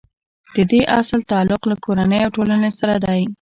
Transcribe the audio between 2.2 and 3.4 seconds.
او ټولنې سره دی.